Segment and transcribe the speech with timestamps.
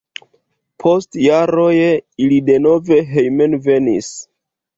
[0.83, 4.11] Post jaroj ili denove hejmenvenis.